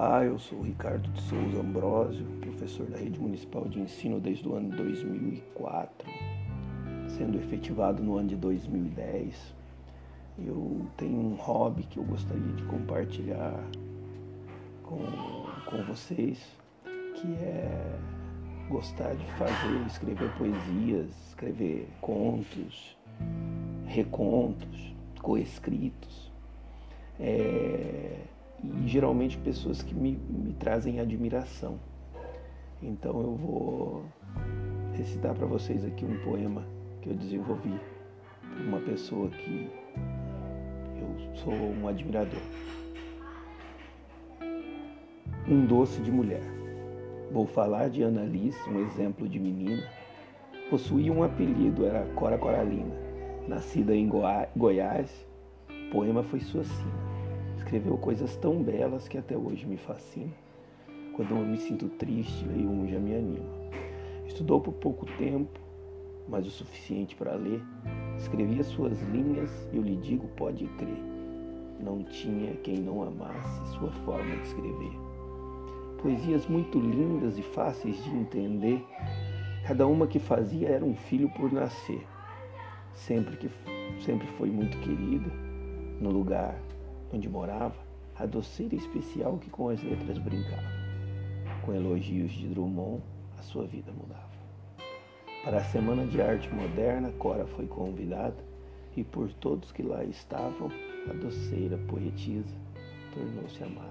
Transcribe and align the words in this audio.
Olá, 0.00 0.24
eu 0.24 0.38
sou 0.38 0.62
Ricardo 0.62 1.10
de 1.10 1.20
Souza 1.22 1.58
Ambrosio, 1.58 2.24
professor 2.40 2.86
da 2.86 2.98
Rede 2.98 3.18
Municipal 3.18 3.64
de 3.64 3.80
Ensino 3.80 4.20
desde 4.20 4.48
o 4.48 4.54
ano 4.54 4.68
2004, 4.76 6.08
sendo 7.08 7.36
efetivado 7.36 8.00
no 8.00 8.16
ano 8.16 8.28
de 8.28 8.36
2010. 8.36 9.34
Eu 10.38 10.86
tenho 10.96 11.18
um 11.18 11.34
hobby 11.34 11.82
que 11.82 11.98
eu 11.98 12.04
gostaria 12.04 12.52
de 12.52 12.62
compartilhar 12.66 13.60
com, 14.84 15.04
com 15.66 15.82
vocês, 15.82 16.46
que 17.16 17.34
é 17.42 17.98
gostar 18.68 19.16
de 19.16 19.26
fazer, 19.32 19.84
escrever 19.84 20.30
poesias, 20.38 21.10
escrever 21.26 21.88
contos, 22.00 22.96
recontos, 23.84 24.94
coescritos. 25.20 26.30
É, 27.18 28.20
e 28.62 28.88
geralmente 28.88 29.38
pessoas 29.38 29.82
que 29.82 29.94
me, 29.94 30.18
me 30.28 30.52
trazem 30.52 31.00
admiração. 31.00 31.78
Então 32.82 33.20
eu 33.20 33.34
vou 33.34 34.04
recitar 34.92 35.34
para 35.34 35.46
vocês 35.46 35.84
aqui 35.84 36.04
um 36.04 36.18
poema 36.18 36.64
que 37.00 37.08
eu 37.08 37.14
desenvolvi 37.14 37.78
por 38.40 38.66
uma 38.66 38.80
pessoa 38.80 39.28
que 39.28 39.70
eu 40.96 41.36
sou 41.36 41.52
um 41.52 41.88
admirador. 41.88 42.40
Um 45.48 45.64
doce 45.64 46.00
de 46.02 46.10
mulher. 46.10 46.42
Vou 47.32 47.46
falar 47.46 47.88
de 47.88 48.02
Annalise, 48.02 48.58
um 48.68 48.80
exemplo 48.80 49.28
de 49.28 49.38
menina. 49.38 49.82
Possuía 50.70 51.12
um 51.12 51.22
apelido, 51.22 51.86
era 51.86 52.04
Cora 52.14 52.36
Coralina. 52.36 52.94
Nascida 53.46 53.94
em 53.94 54.10
Goiás, 54.54 55.26
o 55.70 55.90
poema 55.90 56.22
foi 56.22 56.40
sua 56.40 56.64
sina 56.64 57.07
escreveu 57.68 57.98
coisas 57.98 58.34
tão 58.36 58.62
belas 58.62 59.06
que 59.08 59.18
até 59.18 59.36
hoje 59.36 59.66
me 59.66 59.76
fascinam. 59.76 60.32
Quando 61.14 61.32
eu 61.32 61.44
me 61.44 61.58
sinto 61.58 61.86
triste, 61.86 62.46
leio 62.46 62.70
um 62.70 62.88
já 62.88 62.98
me 62.98 63.14
anima. 63.14 63.44
Estudou 64.26 64.58
por 64.58 64.72
pouco 64.72 65.04
tempo, 65.18 65.60
mas 66.26 66.46
o 66.46 66.50
suficiente 66.50 67.14
para 67.14 67.34
ler. 67.34 67.60
Escrevia 68.16 68.64
suas 68.64 68.98
linhas 69.02 69.50
e 69.70 69.76
eu 69.76 69.82
lhe 69.82 69.96
digo, 69.96 70.26
pode 70.28 70.66
crer. 70.78 70.96
Não 71.78 72.02
tinha 72.04 72.54
quem 72.54 72.78
não 72.78 73.02
amasse 73.02 73.66
sua 73.76 73.90
forma 73.90 74.34
de 74.34 74.42
escrever. 74.44 74.92
Poesias 76.00 76.46
muito 76.46 76.80
lindas 76.80 77.36
e 77.36 77.42
fáceis 77.42 78.02
de 78.02 78.10
entender. 78.16 78.82
Cada 79.66 79.86
uma 79.86 80.06
que 80.06 80.18
fazia 80.18 80.70
era 80.70 80.84
um 80.86 80.94
filho 80.94 81.28
por 81.36 81.52
nascer. 81.52 82.00
Sempre 82.94 83.36
que 83.36 83.50
sempre 84.00 84.26
foi 84.38 84.48
muito 84.48 84.78
querida 84.78 85.30
no 86.00 86.10
lugar 86.10 86.58
onde 87.12 87.28
morava, 87.28 87.76
a 88.16 88.26
doceira 88.26 88.74
especial 88.74 89.38
que 89.38 89.50
com 89.50 89.68
as 89.68 89.82
letras 89.82 90.18
brincava. 90.18 90.78
Com 91.64 91.74
elogios 91.74 92.32
de 92.32 92.48
Drummond, 92.48 93.02
a 93.38 93.42
sua 93.42 93.66
vida 93.66 93.92
mudava. 93.92 94.28
Para 95.44 95.58
a 95.58 95.64
Semana 95.64 96.04
de 96.06 96.20
Arte 96.20 96.52
Moderna, 96.52 97.12
Cora 97.12 97.46
foi 97.46 97.66
convidada 97.66 98.36
e 98.96 99.04
por 99.04 99.32
todos 99.34 99.70
que 99.70 99.82
lá 99.82 100.02
estavam, 100.04 100.70
a 101.08 101.12
doceira 101.12 101.78
poetisa 101.88 102.56
tornou-se 103.14 103.62
amada. 103.62 103.88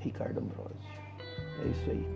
Ricardo 0.00 0.40
Ambrosio. 0.40 0.74
É 1.62 1.68
isso 1.68 1.90
aí. 1.90 2.06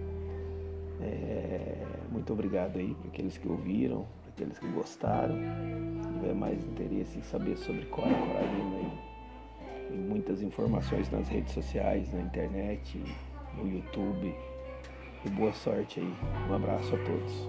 É, 1.01 1.87
muito 2.11 2.33
obrigado 2.33 2.79
aí 2.79 2.95
para 2.95 3.09
aqueles 3.09 3.39
que 3.39 3.49
ouviram, 3.49 4.05
para 4.23 4.31
aqueles 4.31 4.59
que 4.59 4.69
gostaram. 4.69 5.37
Se 6.03 6.13
tiver 6.13 6.35
mais 6.35 6.65
interesse 6.65 7.19
em 7.19 7.23
saber 7.23 7.57
sobre 7.57 7.85
Cora 7.87 8.09
Coralina 8.09 8.77
aí, 8.77 9.04
muitas 10.25 10.41
informações 10.41 11.11
nas 11.11 11.29
redes 11.29 11.53
sociais, 11.53 12.11
na 12.11 12.23
internet, 12.23 12.99
no 13.59 13.69
YouTube. 13.69 14.35
E 15.23 15.29
boa 15.29 15.53
sorte 15.53 16.01
aí. 16.01 16.15
Um 16.49 16.55
abraço 16.55 16.95
a 16.95 16.99
todos. 17.05 17.49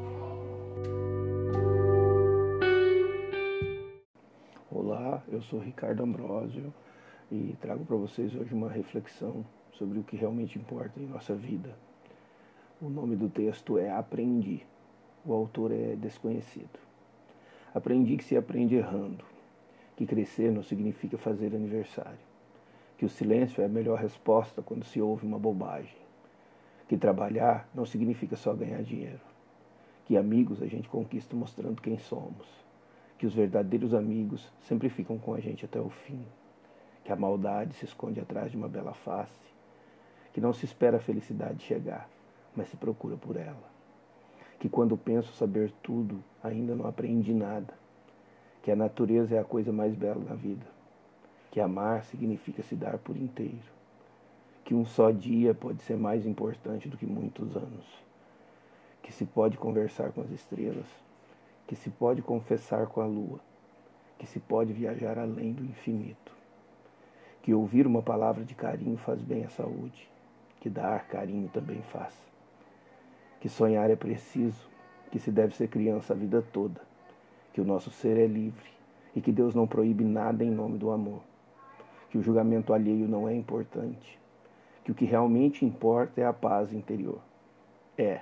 Olá, 4.70 5.24
eu 5.30 5.42
sou 5.42 5.58
Ricardo 5.58 6.04
Ambrosio 6.04 6.74
e 7.32 7.56
trago 7.62 7.86
para 7.86 7.96
vocês 7.96 8.36
hoje 8.36 8.54
uma 8.54 8.70
reflexão 8.70 9.46
sobre 9.72 10.00
o 10.00 10.04
que 10.04 10.18
realmente 10.18 10.60
importa 10.60 11.00
em 11.00 11.08
nossa 11.08 11.34
vida. 11.34 11.74
O 12.82 12.90
nome 12.90 13.16
do 13.16 13.30
texto 13.30 13.78
é 13.78 13.90
Aprendi. 13.90 14.66
O 15.26 15.32
autor 15.32 15.72
é 15.72 15.96
desconhecido. 15.96 16.78
Aprendi 17.74 18.18
que 18.18 18.24
se 18.26 18.36
aprende 18.36 18.76
errando 18.76 19.24
que 19.96 20.06
crescer 20.06 20.52
não 20.52 20.62
significa 20.62 21.18
fazer 21.18 21.56
aniversário, 21.56 22.20
que 22.98 23.06
o 23.06 23.10
silêncio 23.10 23.62
é 23.62 23.66
a 23.66 23.70
melhor 23.70 24.00
resposta 24.00 24.62
quando 24.62 24.86
se 24.86 25.02
ouve 25.02 25.26
uma 25.26 25.40
bobagem, 25.40 25.98
que 26.88 26.98
trabalhar 26.98 27.68
não 27.74 27.86
significa 27.86 28.36
só 28.36 28.54
ganhar 28.54 28.82
dinheiro, 28.84 29.20
que 30.06 30.16
amigos 30.16 30.62
a 30.62 30.68
gente 30.68 30.88
conquista 30.88 31.36
mostrando 31.36 31.82
quem 31.82 31.98
somos, 31.98 32.48
que 33.18 33.26
os 33.26 33.34
verdadeiros 33.34 33.94
amigos 33.94 34.52
sempre 34.62 34.90
ficam 34.90 35.18
com 35.18 35.34
a 35.34 35.40
gente 35.40 35.66
até 35.66 35.80
o 35.80 35.90
fim, 35.90 36.26
que 37.04 37.12
a 37.12 37.16
maldade 37.16 37.74
se 37.76 37.86
esconde 37.86 38.20
atrás 38.20 38.52
de 38.52 38.58
uma 38.58 38.68
bela 38.68 38.94
face, 38.94 39.46
que 40.34 40.42
não 40.42 40.54
se 40.54 40.66
espera 40.66 40.98
a 40.98 41.00
felicidade 41.00 41.64
chegar, 41.64 42.10
mas 42.56 42.68
se 42.70 42.78
procura 42.78 43.18
por 43.18 43.36
ela, 43.36 43.70
que 44.60 44.70
quando 44.70 44.98
penso 44.98 45.34
saber 45.34 45.72
tudo 45.84 46.24
ainda 46.44 46.76
não 46.76 46.88
aprendi 46.88 47.34
nada. 47.34 47.74
Que 48.62 48.72
a 48.72 48.76
natureza 48.76 49.36
é 49.36 49.40
a 49.40 49.44
coisa 49.44 49.72
mais 49.72 49.94
bela 49.94 50.20
da 50.26 50.34
vida, 50.34 50.66
que 51.56 51.62
amar 51.62 52.04
significa 52.04 52.62
se 52.62 52.76
dar 52.76 52.98
por 52.98 53.16
inteiro, 53.16 53.72
que 54.66 54.76
um 54.76 54.86
só 54.86 55.10
dia 55.10 55.54
pode 55.54 55.82
ser 55.84 55.96
mais 55.96 56.26
importante 56.26 56.90
do 56.90 56.98
que 56.98 57.06
muitos 57.06 57.56
anos, 57.56 57.86
que 59.02 59.14
se 59.14 59.24
pode 59.26 59.56
conversar 59.56 60.12
com 60.12 60.20
as 60.20 60.30
estrelas, 60.32 60.86
que 61.66 61.74
se 61.74 61.90
pode 61.90 62.22
confessar 62.22 62.88
com 62.88 63.00
a 63.00 63.06
lua, 63.06 63.40
que 64.20 64.28
se 64.28 64.38
pode 64.38 64.74
viajar 64.74 65.18
além 65.18 65.54
do 65.54 65.64
infinito, 65.64 66.34
que 67.42 67.54
ouvir 67.54 67.88
uma 67.88 68.02
palavra 68.02 68.44
de 68.44 68.54
carinho 68.54 68.98
faz 68.98 69.22
bem 69.22 69.46
à 69.46 69.50
saúde, 69.50 70.10
que 70.60 70.70
dar 70.70 71.08
carinho 71.08 71.48
também 71.48 71.82
faz, 71.84 72.14
que 73.40 73.48
sonhar 73.48 73.90
é 73.90 73.96
preciso, 73.96 74.68
que 75.10 75.20
se 75.20 75.32
deve 75.32 75.56
ser 75.56 75.70
criança 75.70 76.12
a 76.12 76.18
vida 76.18 76.42
toda 76.42 76.82
que 77.54 77.62
o 77.62 77.66
nosso 77.66 77.90
ser 77.92 78.18
é 78.18 78.28
livre 78.28 78.70
e 79.16 79.22
que 79.22 79.32
Deus 79.32 79.56
não 79.56 79.66
proíbe 79.66 80.04
nada 80.04 80.44
em 80.44 80.52
nome 80.52 80.78
do 80.78 80.92
amor, 80.92 81.22
que 82.10 82.18
o 82.18 82.22
julgamento 82.22 82.74
alheio 82.74 83.08
não 83.08 83.28
é 83.28 83.36
importante, 83.36 84.20
que 84.84 84.92
o 84.92 84.96
que 84.96 85.06
realmente 85.06 85.66
importa 85.66 86.22
é 86.22 86.26
a 86.26 86.34
paz 86.34 86.72
interior. 86.74 87.20
É, 87.98 88.22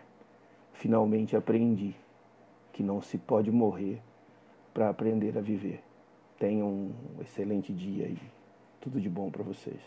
finalmente 0.73 1.35
aprendi 1.35 1.95
que 2.71 2.83
não 2.83 3.01
se 3.01 3.17
pode 3.17 3.51
morrer 3.51 4.01
para 4.73 4.89
aprender 4.89 5.37
a 5.37 5.41
viver. 5.41 5.83
Tenham 6.39 6.67
um 6.67 7.21
excelente 7.21 7.71
dia 7.71 8.05
e 8.05 8.17
tudo 8.81 8.99
de 8.99 9.09
bom 9.09 9.29
para 9.29 9.43
vocês. 9.43 9.79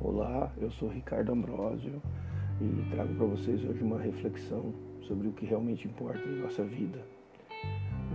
Olá, 0.00 0.52
eu 0.58 0.70
sou 0.70 0.88
Ricardo 0.88 1.32
Ambrosio 1.32 2.00
e 2.60 2.90
trago 2.90 3.14
para 3.14 3.26
vocês 3.26 3.64
hoje 3.64 3.82
uma 3.82 3.98
reflexão 3.98 4.72
sobre 5.02 5.28
o 5.28 5.32
que 5.32 5.44
realmente 5.44 5.88
importa 5.88 6.22
em 6.26 6.40
nossa 6.40 6.62
vida. 6.62 7.00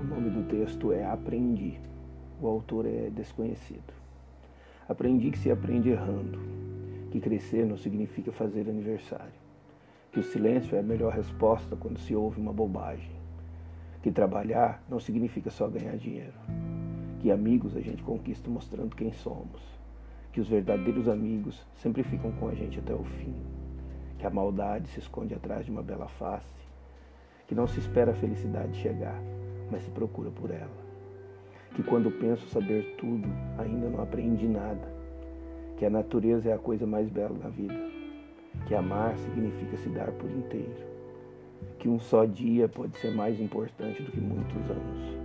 O 0.02 0.04
nome 0.08 0.30
do 0.30 0.44
texto 0.48 0.92
é 0.92 1.06
Aprendi. 1.06 1.80
O 2.42 2.48
autor 2.48 2.86
é 2.86 3.10
desconhecido. 3.10 3.94
Aprendi 4.88 5.30
que 5.30 5.38
se 5.38 5.52
aprende 5.52 5.90
errando, 5.90 6.40
que 7.12 7.20
crescer 7.20 7.66
não 7.66 7.78
significa 7.78 8.32
fazer 8.32 8.70
aniversário, 8.70 9.34
que 10.12 10.20
o 10.20 10.24
silêncio 10.24 10.76
é 10.76 10.80
a 10.80 10.84
melhor 10.84 11.14
resposta 11.14 11.76
quando 11.76 12.00
se 12.00 12.16
ouve 12.16 12.40
uma 12.40 12.53
bobagem, 12.53 13.12
que 14.02 14.12
trabalhar 14.12 14.82
não 14.90 15.00
significa 15.00 15.50
só 15.50 15.68
ganhar 15.68 15.97
dinheiro, 15.97 16.34
que 17.20 17.30
amigos 17.30 17.76
a 17.76 17.82
gente 17.82 18.02
conquista 18.02 18.50
mostrando 18.50 18.96
quem 18.96 19.12
somos 19.12 19.80
que 20.32 20.40
os 20.40 20.47
verdadeiros 20.47 21.08
amigos 21.08 21.66
sempre 21.76 22.03
ficam 22.03 22.32
com 22.34 22.47
a 22.47 22.53
gente 22.53 22.80
até 22.80 22.94
o 22.94 23.03
fim, 23.03 23.34
que 24.20 24.28
a 24.28 24.30
maldade 24.30 24.90
se 24.90 25.00
esconde 25.00 25.34
atrás 25.34 25.66
de 25.66 25.72
uma 25.72 25.82
bela 25.82 26.08
face, 26.08 26.60
que 27.48 27.56
não 27.56 27.66
se 27.66 27.80
espera 27.80 28.12
a 28.12 28.16
felicidade 28.16 28.78
chegar, 28.78 29.20
mas 29.72 29.82
se 29.82 29.90
procura 29.90 30.30
por 30.30 30.52
ela, 30.52 30.78
que 31.74 31.82
quando 31.82 32.12
penso 32.12 32.46
saber 32.50 32.98
tudo, 32.98 33.28
ainda 33.58 33.90
não 33.90 34.04
aprendi 34.04 34.46
nada, 34.46 34.88
que 35.78 35.86
a 35.86 35.90
natureza 35.90 36.50
é 36.50 36.54
a 36.54 36.58
coisa 36.58 36.86
mais 36.86 37.08
bela 37.08 37.34
da 37.40 37.48
vida, 37.48 37.80
que 38.68 38.76
amar 38.76 39.18
significa 39.18 39.78
se 39.78 39.88
dar 39.88 40.12
por 40.12 40.30
inteiro, 40.30 40.86
que 41.80 41.88
um 41.88 41.98
só 41.98 42.26
dia 42.26 42.68
pode 42.68 42.98
ser 42.98 43.12
mais 43.12 43.40
importante 43.40 44.04
do 44.04 44.12
que 44.12 44.20
muitos 44.20 44.70
anos, 44.70 45.18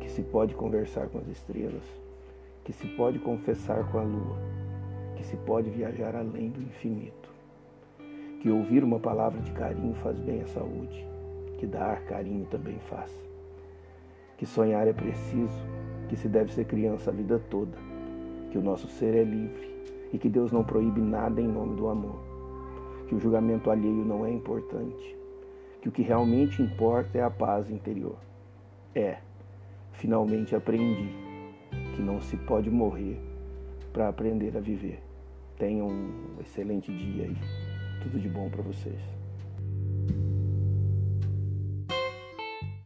que 0.00 0.10
se 0.10 0.22
pode 0.22 0.54
conversar 0.54 1.06
com 1.06 1.18
as 1.18 1.28
estrelas, 1.28 1.84
que 2.64 2.72
se 2.72 2.88
pode 2.88 3.20
confessar 3.20 3.88
com 3.92 3.98
a 3.98 4.02
lua, 4.02 4.36
que 5.16 5.24
se 5.24 5.36
pode 5.36 5.70
viajar 5.70 6.16
além 6.16 6.50
do 6.50 6.60
infinito, 6.60 7.21
que 8.42 8.50
ouvir 8.50 8.82
uma 8.82 8.98
palavra 8.98 9.40
de 9.40 9.52
carinho 9.52 9.94
faz 9.94 10.18
bem 10.18 10.40
à 10.40 10.46
saúde, 10.48 11.06
que 11.58 11.64
dar 11.64 12.02
carinho 12.06 12.44
também 12.46 12.76
faz. 12.90 13.08
Que 14.36 14.44
sonhar 14.44 14.88
é 14.88 14.92
preciso, 14.92 15.64
que 16.08 16.16
se 16.16 16.28
deve 16.28 16.52
ser 16.52 16.64
criança 16.64 17.10
a 17.10 17.14
vida 17.14 17.38
toda, 17.38 17.78
que 18.50 18.58
o 18.58 18.60
nosso 18.60 18.88
ser 18.88 19.14
é 19.14 19.22
livre 19.22 19.70
e 20.12 20.18
que 20.18 20.28
Deus 20.28 20.50
não 20.50 20.64
proíbe 20.64 21.00
nada 21.00 21.40
em 21.40 21.46
nome 21.46 21.76
do 21.76 21.86
amor, 21.86 22.18
que 23.06 23.14
o 23.14 23.20
julgamento 23.20 23.70
alheio 23.70 24.04
não 24.04 24.26
é 24.26 24.32
importante, 24.32 25.16
que 25.80 25.88
o 25.88 25.92
que 25.92 26.02
realmente 26.02 26.60
importa 26.60 27.18
é 27.18 27.22
a 27.22 27.30
paz 27.30 27.70
interior. 27.70 28.16
É, 28.92 29.18
finalmente 29.92 30.56
aprendi 30.56 31.14
que 31.94 32.02
não 32.02 32.20
se 32.20 32.36
pode 32.38 32.68
morrer 32.68 33.20
para 33.92 34.08
aprender 34.08 34.56
a 34.56 34.60
viver. 34.60 35.00
Tenham 35.56 35.86
um 35.86 36.40
excelente 36.40 36.92
dia 36.92 37.26
aí. 37.26 37.61
Tudo 38.02 38.18
de 38.18 38.28
bom 38.28 38.50
para 38.50 38.62
vocês. 38.62 39.21